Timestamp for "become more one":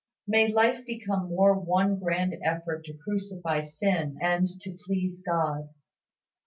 0.87-1.99